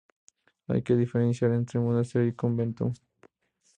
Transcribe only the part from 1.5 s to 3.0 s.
entre monasterio y convento.